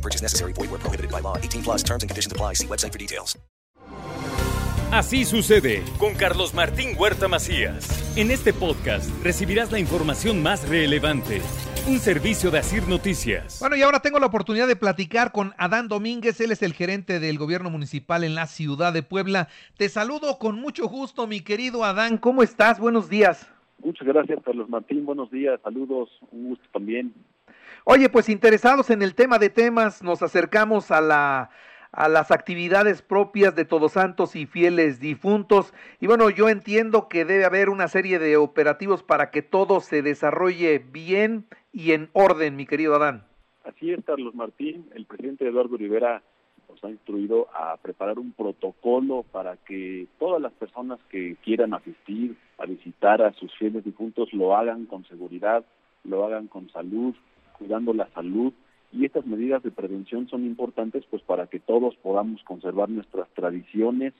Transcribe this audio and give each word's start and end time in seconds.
No 0.00 0.02
purchase 0.02 0.22
necessary. 0.22 0.54
Void 0.54 0.70
where 0.70 0.80
prohibited 0.80 1.10
by 1.10 1.20
law. 1.20 1.36
18 1.36 1.62
plus 1.62 1.82
terms 1.82 2.02
and 2.02 2.10
conditions 2.10 2.32
apply. 2.32 2.54
See 2.54 2.66
website 2.66 2.92
for 2.92 2.98
details. 2.98 3.38
Así 4.92 5.24
sucede 5.24 5.84
con 5.98 6.14
Carlos 6.14 6.52
Martín 6.52 6.96
Huerta 6.98 7.28
Macías. 7.28 7.86
En 8.16 8.32
este 8.32 8.52
podcast 8.52 9.08
recibirás 9.22 9.70
la 9.70 9.78
información 9.78 10.42
más 10.42 10.68
relevante. 10.68 11.42
Un 11.86 11.98
servicio 11.98 12.50
de 12.50 12.58
Asir 12.58 12.88
Noticias. 12.88 13.60
Bueno, 13.60 13.76
y 13.76 13.82
ahora 13.82 14.00
tengo 14.00 14.18
la 14.18 14.26
oportunidad 14.26 14.66
de 14.66 14.74
platicar 14.74 15.30
con 15.30 15.52
Adán 15.58 15.86
Domínguez. 15.86 16.40
Él 16.40 16.50
es 16.50 16.62
el 16.62 16.72
gerente 16.72 17.20
del 17.20 17.38
gobierno 17.38 17.70
municipal 17.70 18.24
en 18.24 18.34
la 18.34 18.46
ciudad 18.46 18.92
de 18.92 19.04
Puebla. 19.04 19.46
Te 19.76 19.88
saludo 19.88 20.38
con 20.38 20.56
mucho 20.56 20.88
gusto, 20.88 21.28
mi 21.28 21.40
querido 21.40 21.84
Adán. 21.84 22.18
¿Cómo 22.18 22.42
estás? 22.42 22.80
Buenos 22.80 23.08
días. 23.08 23.48
Muchas 23.84 24.08
gracias, 24.08 24.40
Carlos 24.44 24.68
Martín. 24.68 25.06
Buenos 25.06 25.30
días. 25.30 25.60
Saludos. 25.62 26.10
Un 26.32 26.48
gusto 26.48 26.64
también. 26.72 27.14
Oye, 27.84 28.08
pues 28.08 28.28
interesados 28.28 28.90
en 28.90 29.02
el 29.02 29.14
tema 29.14 29.38
de 29.38 29.50
temas, 29.50 30.02
nos 30.02 30.22
acercamos 30.22 30.90
a 30.90 31.00
la 31.00 31.50
a 31.92 32.08
las 32.08 32.30
actividades 32.30 33.02
propias 33.02 33.56
de 33.56 33.64
Todos 33.64 33.92
Santos 33.92 34.36
y 34.36 34.46
fieles 34.46 35.00
difuntos. 35.00 35.74
Y 36.00 36.06
bueno, 36.06 36.30
yo 36.30 36.48
entiendo 36.48 37.08
que 37.08 37.24
debe 37.24 37.44
haber 37.44 37.68
una 37.68 37.88
serie 37.88 38.18
de 38.18 38.36
operativos 38.36 39.02
para 39.02 39.30
que 39.30 39.42
todo 39.42 39.80
se 39.80 40.02
desarrolle 40.02 40.78
bien 40.78 41.46
y 41.72 41.92
en 41.92 42.08
orden, 42.12 42.56
mi 42.56 42.66
querido 42.66 42.94
Adán. 42.94 43.24
Así 43.64 43.90
es, 43.90 44.04
Carlos 44.04 44.34
Martín. 44.34 44.88
El 44.94 45.04
presidente 45.04 45.46
Eduardo 45.46 45.76
Rivera 45.76 46.22
nos 46.68 46.82
ha 46.84 46.90
instruido 46.90 47.48
a 47.52 47.76
preparar 47.76 48.18
un 48.18 48.32
protocolo 48.32 49.24
para 49.32 49.56
que 49.56 50.06
todas 50.18 50.40
las 50.40 50.52
personas 50.52 51.00
que 51.10 51.36
quieran 51.42 51.74
asistir 51.74 52.36
a 52.58 52.66
visitar 52.66 53.20
a 53.22 53.32
sus 53.32 53.52
fieles 53.56 53.84
difuntos 53.84 54.32
lo 54.32 54.56
hagan 54.56 54.86
con 54.86 55.04
seguridad, 55.06 55.64
lo 56.04 56.24
hagan 56.24 56.46
con 56.46 56.70
salud, 56.70 57.14
cuidando 57.60 57.92
la 57.92 58.08
salud 58.14 58.52
y 58.90 59.04
estas 59.04 59.26
medidas 59.26 59.62
de 59.62 59.70
prevención 59.70 60.26
son 60.28 60.46
importantes 60.46 61.04
pues 61.10 61.22
para 61.22 61.46
que 61.46 61.60
todos 61.60 61.94
podamos 61.96 62.42
conservar 62.42 62.88
nuestras 62.88 63.28
tradiciones 63.34 64.14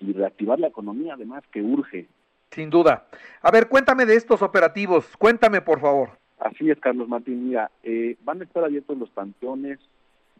y 0.00 0.12
reactivar 0.12 0.58
la 0.58 0.68
economía 0.68 1.14
además 1.14 1.44
que 1.52 1.62
urge. 1.62 2.08
Sin 2.50 2.70
duda. 2.70 3.06
A 3.42 3.50
ver, 3.50 3.68
cuéntame 3.68 4.06
de 4.06 4.16
estos 4.16 4.40
operativos, 4.40 5.14
cuéntame 5.18 5.60
por 5.60 5.78
favor. 5.80 6.10
Así 6.38 6.70
es, 6.70 6.78
Carlos 6.80 7.08
Martín. 7.08 7.48
Mira, 7.48 7.70
eh, 7.82 8.16
van 8.24 8.40
a 8.40 8.44
estar 8.44 8.64
abiertos 8.64 8.96
los 8.96 9.10
panteones 9.10 9.78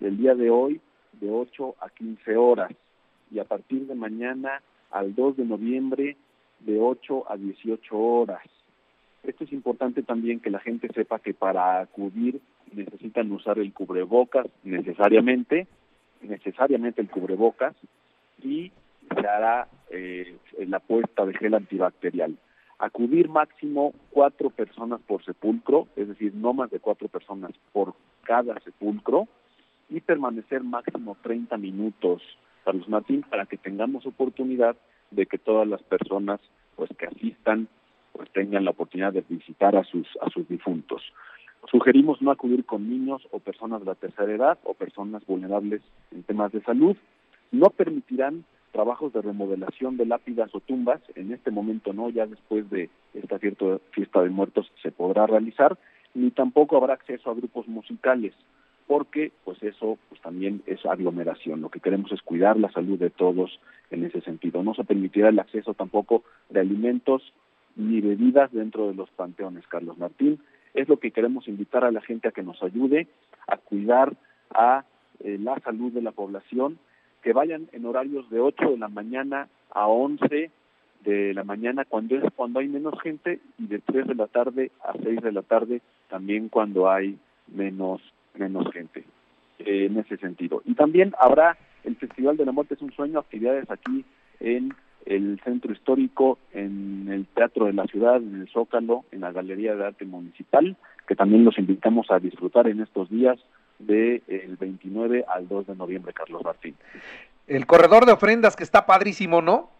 del 0.00 0.16
día 0.16 0.34
de 0.34 0.50
hoy 0.50 0.80
de 1.20 1.30
8 1.30 1.76
a 1.80 1.91
15 1.91 2.36
horas 2.36 2.72
y 3.30 3.38
a 3.38 3.44
partir 3.44 3.86
de 3.86 3.94
mañana 3.94 4.62
al 4.91 5.14
2 5.14 5.36
de 5.36 5.44
noviembre 5.44 6.16
de 6.60 6.80
8 6.80 7.30
a 7.30 7.36
18 7.36 7.96
horas. 7.96 8.42
Esto 9.27 9.42
es 9.42 9.52
importante 9.52 10.02
también 10.05 10.38
que 10.38 10.50
la 10.50 10.60
gente 10.60 10.88
sepa 10.94 11.19
que 11.19 11.34
para 11.34 11.80
acudir 11.80 12.41
necesitan 12.72 13.30
usar 13.32 13.58
el 13.58 13.72
cubrebocas 13.72 14.46
necesariamente, 14.62 15.66
necesariamente 16.22 17.00
el 17.00 17.10
cubrebocas 17.10 17.74
y 18.42 18.70
se 19.08 19.27
hará 19.27 19.66
eh, 19.91 20.36
la 20.66 20.78
puesta 20.78 21.27
de 21.27 21.34
gel 21.34 21.54
antibacterial. 21.54 22.36
Acudir 22.78 23.28
máximo 23.28 23.94
cuatro 24.10 24.50
personas 24.50 25.00
por 25.00 25.24
sepulcro, 25.24 25.88
es 25.97 26.06
decir, 26.06 26.32
no 26.34 26.53
más 26.53 26.70
de 26.70 26.78
cuatro 26.78 27.08
personas 27.08 27.50
por 27.72 27.94
cada 28.22 28.60
sepulcro 28.60 29.26
y 29.88 30.00
permanecer 30.00 30.62
máximo 30.62 31.16
30 31.22 31.56
minutos, 31.56 32.22
Carlos 32.64 32.88
Martín, 32.88 33.22
para 33.22 33.47
que 33.47 33.56
tengamos 33.56 34.06
oportunidad 34.06 34.76
de 35.10 35.26
que 35.26 35.38
todas 35.38 35.66
las 35.66 35.82
personas 35.82 36.41
pues 36.76 36.91
que 36.97 37.06
asistan 37.06 37.69
pues 38.16 38.31
tengan 38.31 38.65
la 38.65 38.71
oportunidad 38.71 39.12
de 39.12 39.25
visitar 39.28 39.77
a 39.77 39.84
sus 39.84 40.06
a 40.21 40.31
sus 40.31 40.49
difuntos. 40.49 41.03
Sugerimos 41.71 42.22
no 42.22 42.31
acudir 42.31 42.65
con 42.65 42.88
niños 42.88 43.27
o 43.32 43.41
personas 43.41 43.81
de 43.81 43.87
la 43.87 43.94
tercera 43.94 44.32
edad 44.32 44.59
o 44.65 44.75
personas 44.75 45.25
vulnerables 45.27 45.82
en 46.12 46.22
temas 46.22 46.53
de 46.53 46.62
salud. 46.62 46.97
No 47.50 47.71
permitirán 47.71 48.44
trabajos 48.72 49.12
de 49.12 49.22
remodelación 49.22 49.97
de 49.97 50.06
lápidas 50.06 50.55
o 50.55 50.60
tumbas. 50.60 51.00
En 51.15 51.32
este 51.32 51.50
momento 51.50 51.93
no, 51.93 52.09
ya 52.10 52.26
después 52.26 52.69
de 52.71 52.88
esta 53.15 53.38
cierta 53.38 53.78
fiesta 53.91 54.22
de 54.22 54.31
muertos 54.31 54.71
se 54.82 54.93
podrá 54.93 55.26
realizar, 55.26 55.76
ni 56.15 56.31
tampoco 56.31 56.76
habrá 56.76 56.94
acceso 56.94 57.31
a 57.31 57.34
grupos 57.34 57.66
musicales, 57.66 58.34
porque 58.87 59.32
pues 59.44 59.60
eso 59.62 59.99
pues 60.09 60.21
también 60.21 60.62
es 60.66 60.84
aglomeración. 60.87 61.62
Lo 61.62 61.71
que 61.71 61.81
queremos 61.81 62.12
es 62.12 62.22
cuidar 62.22 62.56
la 62.59 62.71
salud 62.71 62.99
de 62.99 63.10
todos 63.10 63.59
en 63.91 64.05
ese 64.05 64.21
sentido. 64.21 64.62
No 64.62 64.75
se 64.75 64.84
permitirá 64.84 65.31
el 65.31 65.38
acceso 65.38 65.75
tampoco 65.75 66.22
de 66.50 66.60
alimentos 66.60 67.32
ni 67.76 68.00
bebidas 68.00 68.53
dentro 68.53 68.88
de 68.88 68.94
los 68.94 69.10
panteones, 69.10 69.66
Carlos 69.69 69.98
Martín 69.98 70.41
es 70.75 70.88
lo 70.88 70.98
que 70.98 71.10
queremos 71.10 71.48
invitar 71.48 71.84
a 71.84 71.91
la 71.91 72.03
gente 72.03 72.28
a 72.28 72.32
que 72.32 72.42
nos 72.42 72.62
ayude 72.62 73.06
a 73.47 73.56
cuidar 73.56 74.14
a 74.50 74.84
eh, 75.20 75.38
la 75.41 75.59
salud 75.60 75.92
de 75.92 76.03
la 76.03 76.12
población, 76.12 76.78
que 77.22 77.32
vayan 77.32 77.69
en 77.72 77.87
horarios 77.87 78.28
de 78.31 78.41
8 78.41 78.72
de 78.72 78.78
la 78.78 78.88
mañana 78.88 79.48
a 79.70 79.87
11 79.88 80.50
de 81.04 81.34
la 81.34 81.44
mañana 81.44 81.84
cuando 81.84 82.16
es 82.16 82.25
cuando 82.34 82.60
hay 82.60 82.69
menos 82.69 83.00
gente 83.00 83.41
y 83.59 83.66
de 83.66 83.78
3 83.78 84.08
de 84.08 84.14
la 84.14 84.26
tarde 84.26 84.70
a 84.84 84.93
6 84.93 85.22
de 85.22 85.32
la 85.32 85.43
tarde 85.43 85.81
también 86.08 86.48
cuando 86.48 86.91
hay 86.91 87.19
menos 87.48 88.00
menos 88.34 88.70
gente 88.72 89.04
eh, 89.58 89.87
en 89.87 89.98
ese 89.98 90.16
sentido. 90.19 90.62
Y 90.64 90.75
también 90.75 91.14
habrá 91.19 91.56
el 91.84 91.97
Festival 91.97 92.37
de 92.37 92.44
la 92.44 92.53
Muerte 92.53 92.75
es 92.75 92.82
un 92.82 92.93
sueño, 92.93 93.20
actividades 93.20 93.70
aquí 93.70 94.04
en 94.41 94.75
el 95.06 95.41
centro 95.44 95.72
histórico, 95.72 96.39
en 96.53 97.09
el 97.11 97.27
Teatro 97.27 97.67
de 97.67 97.72
la 97.72 97.87
Ciudad, 97.87 98.17
en 98.17 98.43
el 98.43 98.49
Zócalo, 98.49 99.05
en 99.12 99.21
la 99.21 99.33
Galería 99.33 99.75
de 99.75 99.87
Arte 99.87 100.05
Municipal, 100.05 100.77
que 101.06 101.15
también 101.15 101.44
los 101.44 101.59
invitamos 101.59 102.11
a 102.11 102.19
disfrutar 102.19 102.69
en 102.69 102.81
estos 102.81 103.09
días 103.09 103.39
del 103.78 104.22
el 104.27 104.56
29 104.56 105.25
al 105.28 105.49
2 105.49 105.69
de 105.69 105.77
noviembre, 105.77 106.12
Carlos 106.12 106.43
Martín. 106.44 106.75
El 107.47 107.67
corredor 107.67 108.05
de 108.06 108.12
ofrendas 108.12 108.56
que 108.56 108.65
está 108.65 108.87
padrísimo, 108.87 109.41
¿no? 109.41 109.71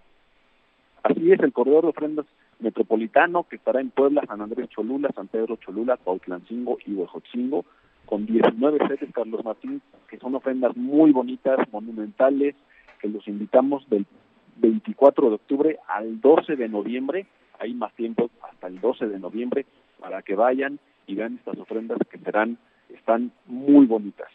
Así 1.03 1.33
es, 1.33 1.41
el 1.41 1.53
corredor 1.53 1.83
de 1.83 1.91
ofrendas 1.91 2.27
metropolitano 2.61 3.45
que 3.45 3.57
estará 3.57 3.81
en 3.81 3.91
Puebla, 3.91 4.23
San 4.27 4.41
Andrés 4.41 4.69
Cholula, 4.71 5.11
San 5.15 5.29
Pedro 5.29 5.57
Cholula, 5.57 5.97
Cuautlancingo 5.97 6.79
y 6.87 6.95
Huejotzingo, 6.95 7.65
con 8.07 8.27
19 8.27 8.79
sedes, 8.87 9.13
Carlos 9.13 9.45
Martín, 9.45 9.83
que 10.09 10.19
son 10.19 10.35
ofrendas 10.37 10.77
muy 10.77 11.11
bonitas, 11.11 11.59
monumentales, 11.73 12.55
que 13.01 13.09
los 13.09 13.27
invitamos 13.29 13.89
del 13.91 14.07
24 14.56 15.28
de 15.28 15.34
octubre 15.34 15.78
al 15.89 16.21
12 16.21 16.56
de 16.56 16.69
noviembre, 16.69 17.27
hay 17.59 17.75
más 17.75 17.93
tiempo 17.94 18.31
hasta 18.43 18.67
el 18.67 18.81
12 18.81 19.06
de 19.06 19.19
noviembre 19.19 19.67
para 20.00 20.22
que 20.22 20.34
vayan 20.34 20.78
y 21.06 21.15
vean 21.15 21.37
estas 21.37 21.59
ofrendas 21.59 21.99
que 22.11 22.19
serán, 22.19 22.59
están 22.89 23.33
muy 23.47 23.87
bonitas. 23.87 24.28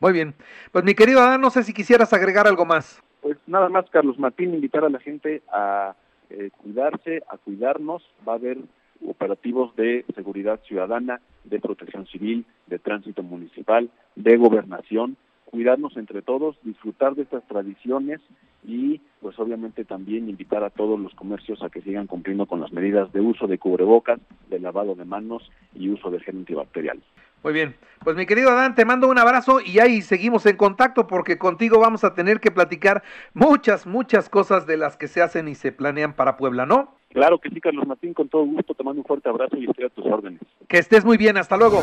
Muy 0.00 0.12
bien. 0.12 0.34
Pues 0.72 0.84
mi 0.84 0.94
querido 0.94 1.20
Adán, 1.20 1.40
no 1.40 1.50
sé 1.50 1.62
si 1.62 1.74
quisieras 1.74 2.12
agregar 2.12 2.46
algo 2.46 2.64
más. 2.64 3.02
Pues 3.20 3.36
nada 3.46 3.68
más, 3.68 3.88
Carlos 3.90 4.18
Martín, 4.18 4.54
invitar 4.54 4.84
a 4.84 4.88
la 4.88 4.98
gente 4.98 5.42
a 5.52 5.94
eh, 6.30 6.50
cuidarse, 6.56 7.22
a 7.28 7.36
cuidarnos. 7.36 8.02
Va 8.26 8.32
a 8.32 8.36
haber 8.36 8.58
operativos 9.06 9.74
de 9.76 10.04
seguridad 10.14 10.60
ciudadana, 10.66 11.20
de 11.44 11.60
protección 11.60 12.06
civil, 12.06 12.46
de 12.66 12.78
tránsito 12.78 13.22
municipal, 13.22 13.90
de 14.16 14.36
gobernación 14.36 15.16
cuidarnos 15.50 15.96
entre 15.96 16.22
todos, 16.22 16.56
disfrutar 16.62 17.14
de 17.14 17.22
estas 17.22 17.46
tradiciones 17.46 18.20
y 18.64 19.00
pues 19.20 19.38
obviamente 19.38 19.84
también 19.84 20.28
invitar 20.28 20.62
a 20.64 20.70
todos 20.70 20.98
los 20.98 21.14
comercios 21.14 21.62
a 21.62 21.70
que 21.70 21.82
sigan 21.82 22.06
cumpliendo 22.06 22.46
con 22.46 22.60
las 22.60 22.72
medidas 22.72 23.12
de 23.12 23.20
uso 23.20 23.46
de 23.46 23.58
cubrebocas, 23.58 24.20
de 24.48 24.60
lavado 24.60 24.94
de 24.94 25.04
manos 25.04 25.50
y 25.74 25.88
uso 25.88 26.10
de 26.10 26.20
gel 26.20 26.38
antibacterial. 26.38 27.00
Muy 27.42 27.54
bien, 27.54 27.74
pues 28.04 28.16
mi 28.16 28.26
querido 28.26 28.50
Adán, 28.50 28.74
te 28.74 28.84
mando 28.84 29.08
un 29.08 29.18
abrazo 29.18 29.60
y 29.64 29.78
ahí 29.78 30.02
seguimos 30.02 30.44
en 30.44 30.56
contacto 30.56 31.06
porque 31.06 31.38
contigo 31.38 31.80
vamos 31.80 32.04
a 32.04 32.14
tener 32.14 32.38
que 32.38 32.50
platicar 32.50 33.02
muchas, 33.32 33.86
muchas 33.86 34.28
cosas 34.28 34.66
de 34.66 34.76
las 34.76 34.98
que 34.98 35.08
se 35.08 35.22
hacen 35.22 35.48
y 35.48 35.54
se 35.54 35.72
planean 35.72 36.12
para 36.12 36.36
Puebla, 36.36 36.66
¿no? 36.66 36.94
Claro 37.08 37.38
que 37.38 37.48
sí, 37.48 37.60
Carlos 37.60 37.86
Martín, 37.86 38.14
con 38.14 38.28
todo 38.28 38.44
gusto, 38.44 38.74
te 38.74 38.84
mando 38.84 39.00
un 39.00 39.06
fuerte 39.06 39.28
abrazo 39.28 39.56
y 39.56 39.64
estoy 39.64 39.86
a 39.86 39.88
tus 39.88 40.04
órdenes. 40.04 40.40
Que 40.68 40.78
estés 40.78 41.04
muy 41.04 41.16
bien, 41.16 41.38
hasta 41.38 41.56
luego. 41.56 41.82